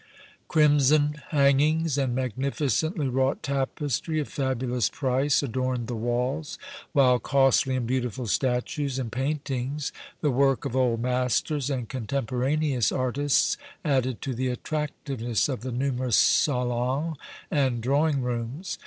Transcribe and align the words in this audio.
Crimson 0.47 1.21
hangings 1.29 1.95
and 1.95 2.15
magnificently 2.15 3.07
wrought 3.07 3.43
tapestry 3.43 4.19
of 4.19 4.29
fabulous 4.29 4.89
price 4.89 5.43
adorned 5.43 5.85
the 5.85 5.93
walls, 5.95 6.57
while 6.91 7.19
costly 7.19 7.75
and 7.75 7.85
beautiful 7.85 8.25
statues 8.25 8.97
and 8.97 9.11
paintings, 9.11 9.91
the 10.21 10.31
work 10.31 10.65
of 10.65 10.75
old 10.75 11.03
masters 11.03 11.69
and 11.69 11.87
contemporaneous 11.87 12.91
artists, 12.91 13.57
added 13.85 14.23
to 14.23 14.33
the 14.33 14.47
attractiveness 14.47 15.47
of 15.47 15.61
the 15.61 15.71
numerous 15.71 16.17
salons 16.17 17.15
and 17.51 17.81
drawing 17.83 18.23
rooms. 18.23 18.79